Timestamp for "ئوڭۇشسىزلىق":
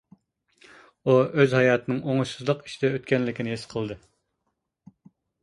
2.07-2.65